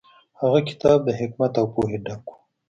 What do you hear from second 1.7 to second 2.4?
پوهې ډک و.